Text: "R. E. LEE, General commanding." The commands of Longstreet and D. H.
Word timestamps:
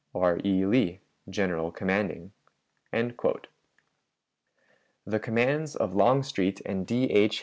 "R. 0.15 0.39
E. 0.43 0.65
LEE, 0.65 0.99
General 1.29 1.71
commanding." 1.71 2.31
The 2.91 3.19
commands 5.21 5.75
of 5.75 5.93
Longstreet 5.93 6.59
and 6.65 6.87
D. 6.87 7.03
H. 7.11 7.39